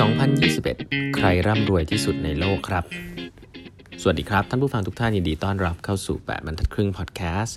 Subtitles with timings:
[0.00, 2.84] 2021 ใครร่ำรวยที่สุดในโลกครับ
[4.02, 7.56] สวัสดีครับ ท่านผู้ฟังทุกท่านยินดีต้อนรับเข้าสู่ 8บรรทัดครึ่งพอดแคสต์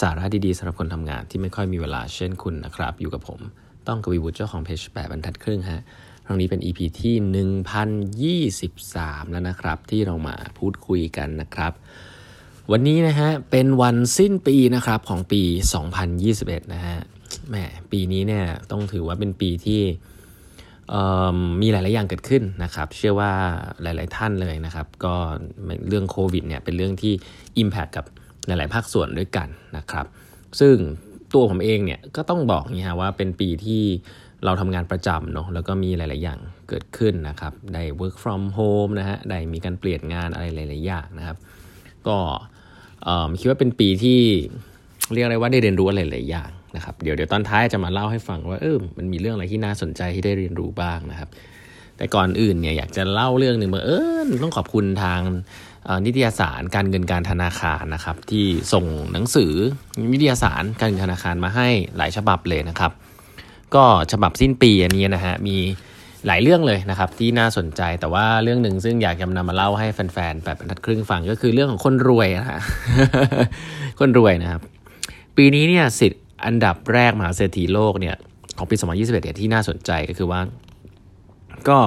[0.00, 3.40] สาระดีๆสำหรับคนทำงานที่ไม่ค่อยมีเวลาเช่นคุณนะครับ อยู่กับผม
[3.88, 5.82] ต้องกวีวุฒิเจ้าของเพจ8บรรทัดครึ่งฮะ
[6.26, 11.72] ครั้งนี้เป็น EP ที่ 1023 แล้วนะครับ ที่เรามาพูดคุยกันนะครับ
[12.72, 15.42] วันนี้นะฮะเป็นวันสิ้นปีนะครับของปี
[16.08, 16.98] 2021 นะฮะ
[17.48, 17.56] แหม
[17.92, 19.82] ปีนี้เนี่ยต้องถือว่าเป็นปีที่
[21.62, 23.32] มีหลาย ๆ อย่างเกิดขึ้นนะครับ เชื่อว่า
[23.82, 25.14] หลาย ๆ ท่านเลยนะครับ ก็
[25.88, 27.12] เรื่องโควิดเนี่ยเป็นเรื่องที่
[27.62, 28.04] Impact กับ
[28.46, 30.06] หลาย ๆ ภาคส่วนด้วยกันนะครับ
[30.60, 30.76] ซึ่ง
[31.34, 33.82] ตัวผมเองเนี่ยก็ต้องบอกนี่ฮะว่าเป็นปีที่
[34.44, 41.36] เราทำงานประจำเนาะแล้วก็มีหลาย ๆ อย่างเกิดขึ้นนะครับ ได้ work from home นะฮะ ได้มีการเปลี่ยนงานอะไรหลาย ๆ อย่างนะครับ
[42.08, 42.16] ก็
[43.40, 44.20] คิดว่าเป็นปีที่
[45.12, 51.28] เรียกอะไรว่าได้เรียนรู้อะไรหลายอย่าง นะครับเดี๋ยวเดี๋ยวตอนท้ายจะมาเล่าให้ฟังว่าเออมันมีเรื่องอะไรที่น่าสนใจที่ได้เรียนรู้บ้างนะครับ
[51.96, 55.20] แต่ก่อนอื่นเนี่ยอยากจะเล่าเรื่องหนึ่งมาเออต้องขอบคุณทาง
[56.04, 59.52] นิตยสารการเงินการธนาคารนะครับ ที่ส่งหนังสือ
[60.12, 62.92] นิตยสารการเงินธนาคารมาให้หลายฉบับเลยนะครับ
[63.74, 65.56] ก็ฉบับสิ้นปีอันนี้นะฮะมี
[66.26, 72.60] หลายเรื่องเลยนะครับที่น่าสนใจแต่ว่าเรื่องหนึ่งซึ่งอยากจะนำมาเล่าให้แฟนๆแบบบรรทัดครึ่งฟังก็คือเรื่องของคนรวยนะฮะ
[74.00, 74.60] คนรวยนะครับ
[75.36, 78.16] ปีนี้เนี่ยสิทธิ อันดับแรกมหาเศรษฐีโลกเนี่ย
[78.58, 80.40] ของปี 2021เนี่ยที่น่าสนใจก็คือว่า
[81.68, 81.78] ก็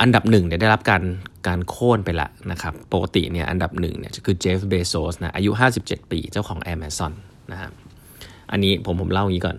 [0.00, 1.02] อันดับหนึ่งเนี่ยได้รับการ
[1.46, 5.50] การโค่นไปละนะครับปกติเนี่ยอันดับหนึ่งเนี่ยคือเจฟเบโซสนะอายุ
[5.82, 7.12] 57 ปีเจ้าของ Amazon
[7.52, 7.72] นะครับ
[8.50, 9.56] อันนี้ผมผมเล่าอย่างนี้ก่อน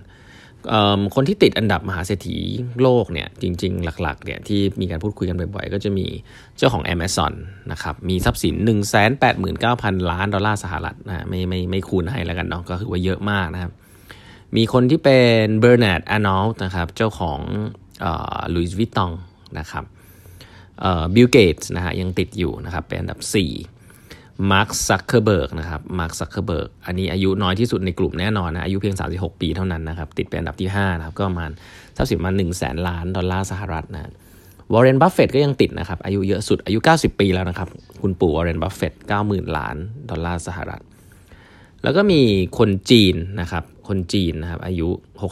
[1.16, 2.38] คนที่ติดอันดับมหาเศรษฐี
[2.82, 6.06] โลกเนี่ยจริง ๆ หลักๆเนี่ยที่มีการพูดคุยกันบ่อยๆ ก็จะมี
[6.58, 7.34] เจ้าของ Amazon
[7.72, 8.56] นะครับมีทรัพย์สิน
[9.34, 13.72] 189,000 ล้านดอลลาร์สหรัฐนะไม่ไม่ไม่คูณให้แล้วกันเนาะก็คือว่าเยอะมากนะครับ
[14.56, 17.40] มีคนที่เป็น Bernard Arnault นะครับเจ้าของ
[18.54, 19.12] Louis Vuitton
[19.60, 19.84] นะครับ
[21.16, 23.75] Bill Gates นะฮะยังติดอยู่นะครับเป็นอันดับ 4
[24.52, 31.52] Mark Zuckerberg นะครับ Mark Zuckerberg อันนี้อายุน้อยที่สุดในกลุ่มแน่นอนนะอายุเพียง 36 ปีเท่านั้นนะครับ ติดเป็นอันดับที่5นะครับก็ประมาณ
[31.96, 34.12] ทรัพย์สินมา1 0 0 0 0แสนล้านดอลลาร์สหรัฐนะ
[34.74, 37.70] Warren Buffett ก็ยังติดนะครับ อายุเยอะสุดอายุ 90 ปีแล้วนะครับ
[38.02, 38.94] คุณปู่ Warren Buffett
[39.26, 39.76] 90,000ล้าน
[40.10, 40.82] ดอลลาร์สหรัฐ
[41.84, 42.22] แล้วก็มี
[42.58, 44.88] คนจีนนะครับ คนจีนนะครับ อายุ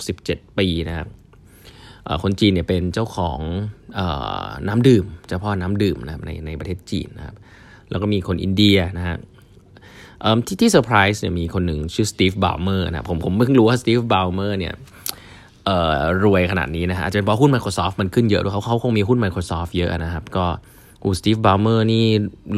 [0.07, 1.07] 67 ปีนะครับ
[2.23, 3.39] คนจีนเนี่ยเป็นเจ้าของ
[4.67, 7.35] น้ำดื่ม เจ้าพ่อน้ำดื่มนะครับในในประเทศจีนนะครับ
[7.89, 9.17] แล้วก็มีคนอินเดียนะฮะ
[10.47, 14.73] ที่ที่เซอร์ไพรส์เนี่ยมีคนหนึ่งชื่อ Steve Ballmer นะผมผมเพิ่งรู้ว่า Steve Ballmer เนี่ย
[16.23, 20.45] รวยขนาดนี้นะฮะอาจจะเป็นเพราะหุ้น Microsoft มันขึ้นเยอะด้วยเขาเขาคงมีหุ้น Microsoft เยอะนะครับ ก็
[21.03, 22.05] อู Steve Ballmer นี่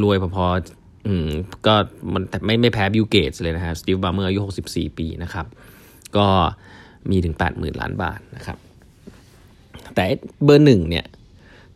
[0.02, 1.28] รวยพอๆอืม
[1.66, 1.74] ก็
[2.12, 5.46] มันแต่ไม่ไม่แพ้ Bill Gates เลยนะฮะ Steve Ballmer อายุ 64 ปีนะครับ
[6.16, 6.26] ก็
[7.10, 8.58] มีถึง 80,000 ล้านบาทนะครับ
[9.94, 10.04] แต่
[10.44, 11.04] เบอร์หนึ่งเนี่ย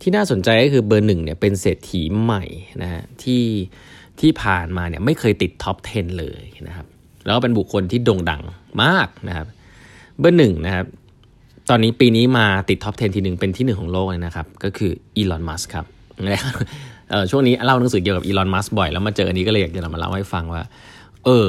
[0.01, 2.45] ที่น่าสนใจก็คือเบอร์หนึ่งเนี่ยเป็นเศรษฐีใหม่
[2.83, 3.45] นะฮะที่
[4.21, 6.87] ที่ผ่านมาเนี่ยไม่เคยติด top 10 เลยนะครับ
[7.25, 8.43] แล้วก็เป็นบุคคลที่โด่งดัง
[8.83, 9.47] มากนะครับ
[10.19, 10.87] เบอร์หนึ่งนะครับ
[11.71, 15.85] ตอนนี้ปีนี้มาติดท็อป 10 ทีหนึ่งเป็นที่หนึ่งของโลกเลยนะครับ ก็คืออีลอนมัสครับ
[16.27, 16.55] นะครับ
[17.31, 20.63] ช่วงนี้เล่าหนังสือเกี่ยวกับอีลอนมัสบ่อยแล้วมาเจออันนี้ก็เลยอยากจะมาเล่าให้ฟังว่า
[21.25, 21.49] เออ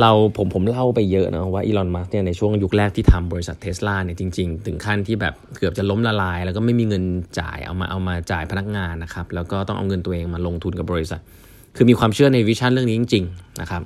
[0.00, 7.04] เราผมผมเล่าไปเยอะนะว่าอีลอนมัสเนี่ยในช่วงยุคแรกที่ทำบริษัทเทสลาเนี่ยจริงๆ ถึงขั้นที่แบบเกือบจะล้มละลาย แล้วก็ไม่มีเงิน
[7.40, 11.20] จ่ายเอามาเอามาจ่ายพนักงานนะครับ แล้วก็ต้องเอาเงินตัวเองมาลงทุนกับบริษัท
[11.76, 13.82] คือมีความเชื่อในวิชั่นเรื่องนี้จริง ๆ นะครับ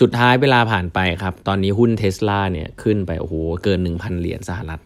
[0.00, 4.80] สุดท้ายเวลาผ่านไปครับ ตอนนี้หุ้นเทสลาเนี่ยขึ้นไปโอ้โหเกิน 1,000 เหรียญสหรัฐ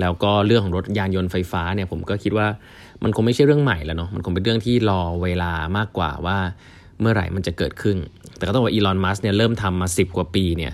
[0.00, 2.46] แล้วก็เรื่องของรถยานยนต์ไฟฟ้าเนี่ยผมก็คิดว่า
[3.02, 6.38] มันคงไม่ใช่เรื่องใหม่แล้วเนาะมันคงเป็นเรื่องที่รอเวลามากกว่าว่า
[7.00, 7.96] เมื่อไหร่มันจะเกิดขึ้น
[8.36, 10.72] แต่ก็ต้องว่าอีลอนมัสเนี่ยเริ่มทำมา 10 กว่าปีเนี่ย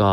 [0.00, 0.10] ก็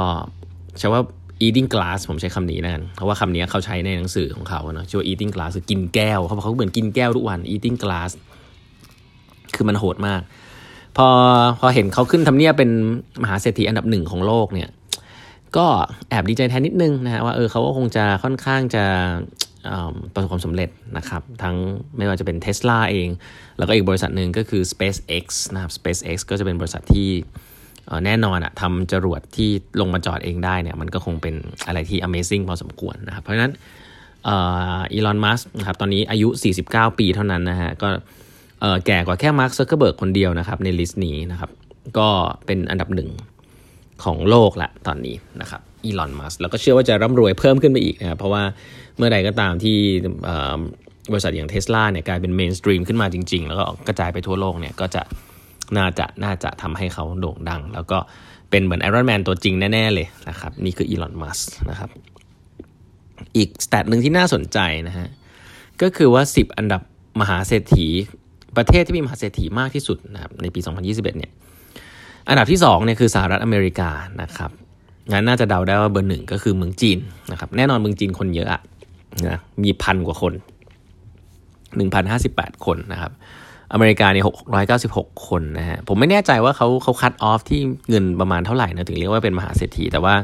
[0.79, 1.01] ใช้ว่า
[1.45, 8.11] eating glass ผมใช้คำนี้นะกันเพราะว่าคำนี้เขาใช้ในหนังสือของเขาเนาะชื่อว่า eating glass คือกินแก้วเขาบอกเขาเหมือนกินแก้วทุกวัน eating glass
[9.55, 10.21] คือมันโหดมาก
[10.97, 11.07] พอ
[11.59, 12.69] พอเห็นเขาขึ้นทำเนียบเป็น
[13.21, 14.69] มหาเศรษฐีอันดับหนึ่งของโลกเนี่ย
[15.57, 15.67] ก็
[16.09, 18.83] แอบดีใจแทนนิดนึงนะฮะว่าเออเขาก็คงจะค่อนข้างจะ
[20.13, 21.55] ประสบความสำเร็จนะครับ ทั้ง
[21.97, 23.09] ไม่ว่าจะเป็น Tesla เอง
[23.57, 27.09] แล้วก็อีกบริษัทหนึ่งก็คือ SpaceX นะครับ SpaceX ก็จะเป็นบริษัทที่
[28.05, 29.49] แน่นอนอะทำจรวดที่
[29.81, 31.35] ลงมาจอดเองได้เนี่ยมันก็คงเป็น
[31.67, 33.51] อะไรที่ Amazing พอสมควรนะครับ เพราะฉะนั้น
[34.93, 36.29] Elon Musk นะครับตอนนี้อายุ
[36.63, 37.87] 49 ปีเท่านั้นนะฮะก็
[38.85, 41.49] แก่กว่าแค่ Mark Zuckerberg คนเดียวนะครับใน list นี้นะครับ
[41.97, 42.07] ก็
[42.45, 43.09] เป็นอันดับหนึ่ง
[44.03, 48.43] ของโลกละตอนนี้นะครับ Elon Musk แล้วก็เชื่อว่าจะร่ำรวยเพิ่มขึ้นไปอีกนะครับเพราะว่า
[48.97, 49.77] เมื่อใดก็ตามที่
[51.11, 55.01] บริษัทอย่างเทสลาเนี่ยกลายเป็น mainstream ขึ้นมาจริง ๆ แล้วก็กระจายไปทั่วโลกเนี่ยก็จะ
[55.77, 57.97] น่าจะน่าจะทำให้เขาโด่งดัง แล้วก็
[58.49, 61.89] เป็นเหมือน Iron Man ตัวจริงแน่ ๆ เลยนะครับ นี่คือ Elon Muskนะครับ
[63.37, 65.07] อีกสแตทหนึ่งที่น่าสนใจนะฮะ
[65.81, 66.81] ก็คือว่า 10 อันดับ
[67.21, 67.87] มหาเศรษฐี
[68.57, 71.31] ประเทศที่มีมหาเศรษฐีมากที่สุดนะครับในปี 2021 เนี่ย
[72.27, 73.89] อันดับที่2เนี่ยคือสหรัฐอเมริกา
[74.21, 74.51] นะครับ
[75.11, 76.99] งั้นน่าจะเดาได้ว่าเบอร์หนึ่งก็คือเมืองจีน
[77.31, 78.61] นะครับแน่นอนเมืองจีนคนเยอะอะ
[79.27, 80.33] นะมีพันกว่าคน
[81.89, 83.11] 1,058 คนนะครับ
[83.73, 84.23] อเมริกาเนี่ย
[84.73, 87.59] 696 คนนะฮะผมไม่แน่ใจว่าเขาเขาคัดออฟที่
[87.89, 90.15] เงินประมาณเท่าไหร่นะถึงเรียกว่าเป็นมหาเศรษฐีแต่ว่า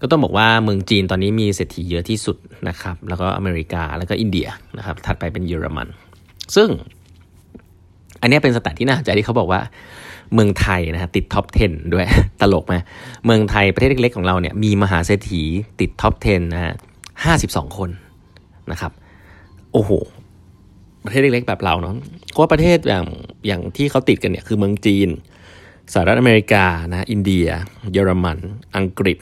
[0.00, 2.36] ก็ต้องบอกว่าเมืองจีนตอนนี้มีเศรษฐีเยอะที่สุด
[2.68, 4.48] นะครับแล้วก็อเมริกาแล้วก็อินเดีย
[4.78, 5.88] นะครับถัดไปเป็นเยอรมัน
[6.56, 6.68] ซึ่ง
[8.20, 9.60] อันนี้เป็น stat ที่น่าสนใจที่เขาบอกว่า
[10.34, 12.06] เมืองไทยนะฮะติด top 10 ด้วย
[12.40, 12.74] ตลกไหม
[13.26, 15.42] เมืองไทยประเทศเล็กๆของเราเนี่ยมีมหาเศรษฐี
[15.80, 16.74] ติด top 10 นะฮะ
[17.24, 17.90] 52คน
[18.70, 18.92] นะครับ
[19.72, 19.90] โอ้โห
[21.04, 21.94] ประเทศเล็กๆแบบเราเนาะ
[22.30, 23.06] เพราะว่าประเทศอย่าง
[23.46, 25.08] อย่างที่เขาติดกันเนี่ยคือเมืองจีน
[25.92, 27.46] สหรัฐอเมริกานะอินเดีย
[27.92, 28.38] เยอรมัน
[28.76, 29.18] อังกฤษ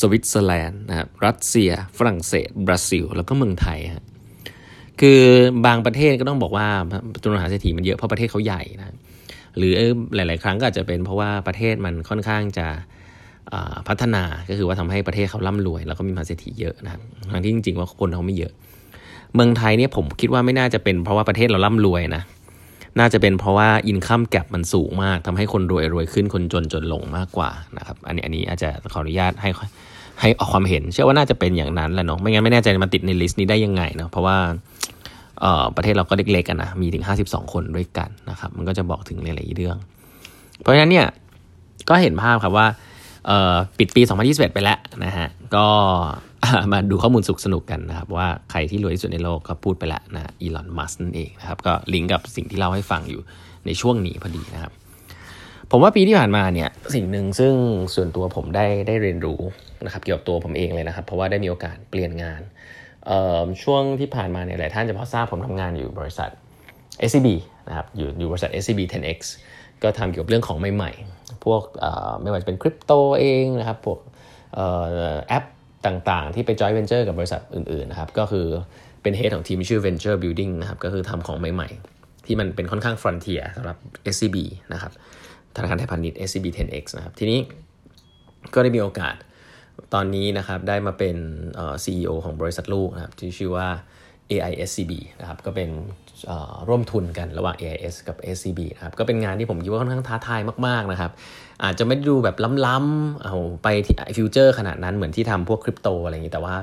[0.00, 4.04] สวิตเซอร์แลนด์นะครับรัสเซีย ฝรั่งเศส บราซิล แล้วก็เมืองไทยฮะ
[5.00, 5.20] คือ
[5.66, 6.66] บางประเทศก็ต้องบอกว่า
[7.22, 8.86] จำนวนมหาเศรษฐีมันเยอะเพราะประเทศเขาใหญ่นะ
[9.58, 9.72] หรือ
[10.14, 12.66] หลาย ๆ ครั้งก็อาจจะเป็นเพราะว่าประเทศมันค่อนข้างจะ
[13.88, 16.92] พัฒนาก็คือว่าทำให้ประเทศเขาร่ำรวย แล้วก็มีมหาเศรษฐีเยอะนะ
[17.32, 18.52] ทั้งที่จริง ๆ ว่าคนเขาไม่เยอะ
[19.34, 22.22] เมืองไทยเนี่ยผมคิดว่าไม่น่าจะเป็นเพราะว่าประเทศเราร่ำรวยนะ
[22.98, 29.50] น่าจะเป็นเพราะว่าอินคัมแกรมันสูงมากทำให้คนรวยรวยขึ้นคนจนจนลงมากกว่านะครับอันนี้อันนี้อาจจะขออนุญาตให้
[30.20, 34.36] ให้ออกความเห็น เชื่อว่าน่าจะเป็นอย่างนั้นแหละเนาะไม่งั้นไม่แน่ใจมาติดในลิสต์นี้ได้ยังไงเนาะเพราะว่า
[35.76, 39.76] ประเทศเราก็เล็กๆกันนะมีถึง 52 คนด้วยกันนะครับ มันก็จะบอกถึงหลายๆเรื่อง
[40.60, 41.06] เพราะฉะนั้นเนี่ย
[41.88, 42.66] ก็เห็นภาพครับว่า
[43.78, 45.66] ปิดปี 2021 ไปแล้วนะฮะก็
[46.72, 53.20] มาดูข้อมูลสุขสนุกกันนะครับ ว่าใครที่รวยที่สุดในโลกก็พูดไปแล้วนะอีลอนมัสนั่นเองนะครับ ก็ลิงก์กับสิ่งที่เล่าให้ฟังอยู่
[53.66, 54.72] ในช่วงนี้พอดีนะครับ
[55.70, 57.54] ผมว่าปีที่ผ่านมาเนี่ยสิ่งหนึ่งซึ่ง
[57.94, 59.40] ส่วนตัวผมได้ได้เรียนรู้
[59.84, 62.40] นะครับ เกี่ยวกับตัวผมเองเลยนะครับ เพราะว่าได้มีโอกาสเปลี่ยนงาน
[63.62, 66.30] ช่วงที่ผ่านมาเนี่ยหลายท่านจะพอทราบผมทำงานอยู่บริษัท
[67.08, 67.28] SCB
[67.68, 69.18] นะครับอยู่อยู่บริษัท SCB 10X
[69.82, 71.62] ก็ทำเกี่ยวกับเรื่องของใหม่ๆ พวก
[72.22, 73.98] ไม่ว่าจะเป็นคริปโตเองนะครับพวก
[75.28, 75.44] แอป
[75.86, 78.46] ต่างๆ ที่ไป joint venture กับบริษัทอื่นๆนะครับก็คือ
[79.02, 83.76] เป็น head ของทีมชื่อ venture building นะครับก็คือทำของใหม่ๆ ที่มันเป็นค่อนข้าง frontier สำหรับ
[84.14, 84.36] SCB
[84.72, 84.92] นะครับ
[85.56, 87.38] ธนาคารไทยพาณิชย์ SCB 10X นะครับทีนี้
[88.54, 89.14] ก็ได้มีโอกาส
[89.94, 91.16] ตอนนี้นะครับได้มาเป็น
[91.84, 93.68] CEO ของบริษัทลูกนะครับที่ชื่อว่า
[94.30, 95.70] AISCB นะครับก็เป็น
[96.68, 101.12] ร่วมทุนกันระหว่าง AIS กับ SCB นะครับก็เป็นงานที่ผมคิดว่าค่อนข้างท้าทายมาก ๆ นะครับ
[101.64, 102.36] อาจจะไม่ดูแบบ
[102.66, 106.56] ล้ำๆเอาไปที่ฟิวเจอร์ขนาดนั้นเหมือนที่ทำพวกคริปโตอะไรอย่างนี้แต่ว่า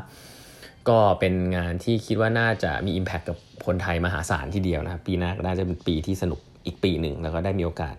[0.90, 7.96] ก็เป็นงานที่คิดว่าน่าจะมี Impact กับคนไทยมหาศาลทีเดียวนะครับปีหน้าก็น่าจะเป็นปีที่สนุกอีกปีหนึ่ง แล้วก็ได้มีโอกาส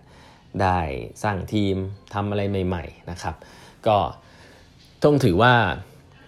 [0.61, 0.79] ได้
[1.23, 1.75] สร้างทีม
[2.13, 3.35] ทำอะไรใหม่ ๆ นะครับ
[3.87, 3.97] ก็
[5.03, 5.53] ต้องถือว่า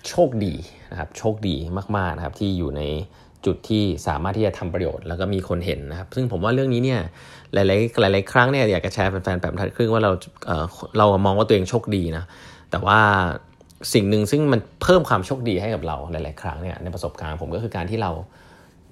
[0.10, 0.54] โชคดี
[0.92, 1.56] นะครับโชคดี
[1.98, 2.82] มากๆนะครับที่อยู่ใน
[3.46, 7.02] จุดที่สามารถที่จะทำประโยชน์แล้วก็มีคนเห็นนะครับ ซึ่งผมว่าเรื่องนี้เนี่ย
[7.54, 10.12] หลาย ๆ หลาย ๆ ครั้งเนี่ยอยากจะแชร์แฟนๆแบบทัดครึ่งว่าเรา
[10.48, 12.24] เเรามองว่าตัวเองโชคดีนะ
[12.72, 13.00] แต่ว่า
[13.94, 18.12] สิ่งหนึ่งซึ่งมันเพิ่มความโชคดีให้กับเราหลาย ๆ ครั้งเนี่ยในประสบการณ์ผมก็คือการที่เรา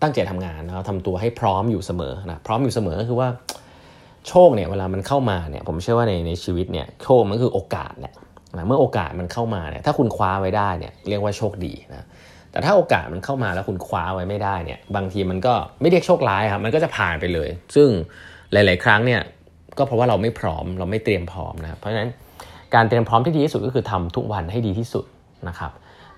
[0.01, 3.29] ตั้งใจทำงานนะทำตัวให้พร้อมอยู่เสมอนะพร้อมอยู่เสมอก็คือว่า
[4.27, 8.13] โชคเนี่ยเวลามันเข้ามาเนี่ยผมเชื่อว่าในในชีวิตเนี่ยโชคมันคือโอกาสแหละ
[8.57, 12.05] นะเมื่อโอกาสมันเข้ามาเนี่ยถ้าคุณคว้าไว้ได้เนี่ยเรียกว่าโชคดีนะ
[12.51, 17.89] แต่ถ้าโอกาสมันเข้ามาแล้วคุณคว้าไว้ไม่ได้เนี่ยบางทีมันก็ไม่เรียกโชคร้ายครับมันก็จะผ่านไปเลย ซึ่ง
[18.51, 19.21] หลาย ๆ ครั้งเนี่ย
[19.77, 22.09] ก็เพราะว่าเราไม่พร้อมเราไม่เตรียมพร้อมนะเพราะฉะนั้น
[22.75, 25.05] การเตรียมพร้อมที่ดีที่สุดก็คือทำทุกวันให้ดีที่สุด
[25.47, 25.71] นะครับ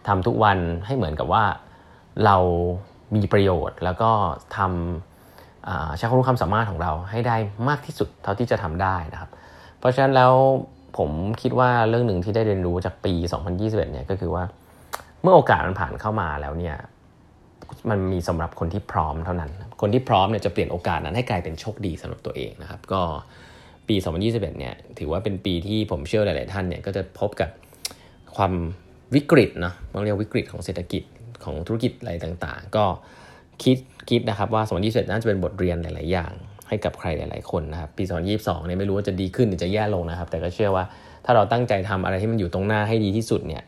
[0.07, 1.43] ทำทุกวันให้เหมือนกับว่า
[2.25, 2.37] เรา
[3.15, 4.11] มีประโยชน์ แล้วก็
[4.57, 7.37] ทำใช้ความรู้ความสามารถของเราให้ได้
[7.69, 9.29] มากที่สุดเท่าที่จะทำได้นะครับ
[9.79, 10.33] เพราะฉะนั้นแล้ว
[10.97, 11.09] ผม
[11.41, 13.13] คิดว่าเรื่องหนึ่งที่ได้เรียนรู้จากปี
[13.53, 14.43] 2021 เนี่ยก็คือว่า
[15.21, 16.75] เมื่อโอกาสมันผ่านเข้ามาแล้วเนี่ย
[17.89, 23.01] มันมีสำหรับคนที่พร้อมเท่านั้น คนที่พร้อมเนี่ยจะเปลี่ยนโอกาสนั้นให้กลายเป็นโชคดีสำหรับตัวเองนะครับ ก็
[23.87, 27.49] ปี 2021 เนี่ยถือว่าเป็นปีที่ผมเชื่อหลาย ๆ ท่านเนี่ยก็จะพบกับ
[28.35, 28.53] ความ
[29.15, 31.03] วิกฤตเนาะต้องเรียกวิกฤตของเศรษฐกิจ
[31.43, 32.85] ของธุรกิจอะไรต่าง ๆ ก็
[33.63, 33.77] คิด
[34.09, 36.33] คิดนะครับว่า2021น่าจะเป็นบทเรียนหลาย ๆ อย่าง
[36.67, 38.03] ให้กับใครหลาย ๆ คนนะครับปี
[38.35, 40.83] 2022เนี่ยไม่รู้ว่าจะดีขึ้นหรือจะแย่ลงนะครับ แต่ก็เชื่อว่า
[41.25, 43.63] ถ้าเราตั้งใจทำอะไรที่มันอยู่ตรงหน้าให้ดีที่สุดเนี่ย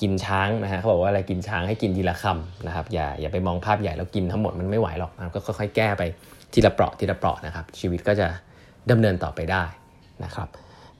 [0.00, 6.02] กินช้างนะฮะเขาบอกว่าอะไรกินช้างให้กินทีละคำนะครับอย่าอย่าไปมองภาพใหญ่แล้วกินทั้งหมดมันไม่ไหวหรอกนะก็ค่อยๆแก้ไป
[6.52, 8.28] ทีละเปราะทีละเปราะนะครับ ชีวิตก็จะ
[8.90, 9.64] ดำเนินต่อไปได้
[10.24, 10.48] นะครับ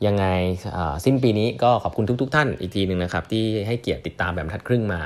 [0.06, 0.26] ยังไง
[1.04, 5.00] สิ้นปีนี้ก็ขอบคุณทุก ๆ ท่านอีกทีหนึ่งนะครับที่ให้เกียรติติดตามแบบทัดครึ่งมา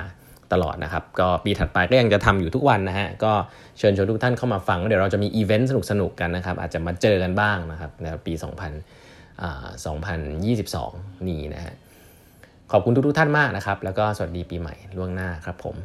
[0.52, 3.32] ตลอดนะครับ ก็ปีถัดไปก็ยังจะทำอยู่ทุกวันนะฮะ ก็
[3.78, 8.42] เชิญชวนทุกท่านเข้ามาฟัง เดี๋ยวเราจะมีอีเวนต์สนุกๆกันนะครับ อาจจะมาเจอกันบ้างนะครับในปี 2000
[9.84, 11.74] 2022 นี้นะฮะ
[12.72, 15.76] ขอบคุณทุกๆท่านมากนะครับ แล้วก็สวัสดีปีใหม่ล่วงหน้าครับผม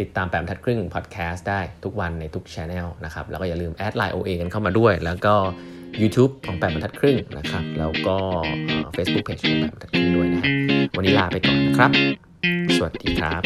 [0.00, 5.34] ติดตามแปดบรรทัดครึ่งพอดแคสต์ได้ทุกวันในทุกช anel นะครับ แล้วก็อย่าลืมแอดไลน์ OA กันเข้ามาด้วย แล้วก็
[6.00, 8.16] YouTube ของแปมบรรทัดครึ่งนะครับ แล้วก็
[8.92, 10.50] เฟซบุ๊กเพจของแปดบรรทัดครึ่งด้วยนะฮะ
[10.96, 12.31] วันนี้ลาไปก่อนนะครับ
[12.76, 13.42] สวัสดีครับ